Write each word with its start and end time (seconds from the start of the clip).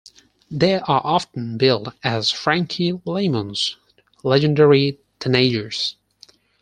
They 0.49 0.79
are 0.79 1.01
often 1.03 1.59
billed 1.59 1.93
as 2.03 2.31
"Frankie 2.31 2.99
Lymon's 3.05 3.75
Legendary 4.23 4.97
Teenagers". 5.19 5.95